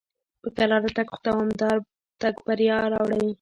په 0.41 0.49
کراره 0.57 0.89
تګ 0.97 1.07
خو 1.13 1.17
دوامدار 1.27 1.77
تګ 2.21 2.35
بریا 2.45 2.77
راوړي. 2.93 3.27